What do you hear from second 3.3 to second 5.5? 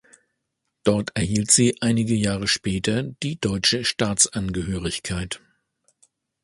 deutsche Staatsangehörigkeit.